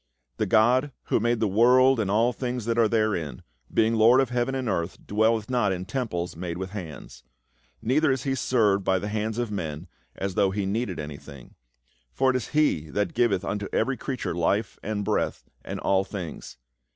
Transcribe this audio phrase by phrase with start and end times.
[0.39, 4.31] "The God who made the world and all tilings that are therein, being Lord of
[4.31, 7.23] heaven and earth, dwelleth not in temples made with hands.
[7.83, 11.53] Neither is he served by the hands of men, as though he needed an)i:hing;
[12.11, 16.57] for it is he that givcth unto every creature life and breath, and all things.